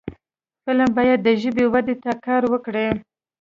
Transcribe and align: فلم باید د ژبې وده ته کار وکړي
فلم 0.65 0.89
باید 0.97 1.19
د 1.23 1.29
ژبې 1.41 1.65
وده 1.73 1.95
ته 2.03 2.11
کار 2.25 2.43
وکړي 2.53 2.87